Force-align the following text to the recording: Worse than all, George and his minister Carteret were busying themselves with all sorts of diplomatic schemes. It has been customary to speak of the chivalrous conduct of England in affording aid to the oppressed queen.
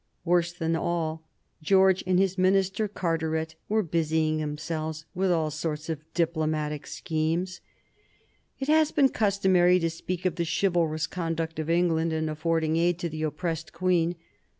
Worse 0.25 0.51
than 0.51 0.75
all, 0.75 1.27
George 1.61 2.03
and 2.07 2.17
his 2.17 2.35
minister 2.35 2.87
Carteret 2.87 3.53
were 3.69 3.83
busying 3.83 4.37
themselves 4.37 5.05
with 5.13 5.31
all 5.31 5.51
sorts 5.51 5.89
of 5.89 5.99
diplomatic 6.15 6.87
schemes. 6.87 7.61
It 8.59 8.67
has 8.67 8.91
been 8.91 9.09
customary 9.09 9.77
to 9.77 9.91
speak 9.91 10.25
of 10.25 10.37
the 10.37 10.43
chivalrous 10.59 11.05
conduct 11.05 11.59
of 11.59 11.69
England 11.69 12.13
in 12.13 12.29
affording 12.29 12.77
aid 12.77 12.97
to 12.97 13.09
the 13.09 13.21
oppressed 13.21 13.73
queen. 13.73 14.15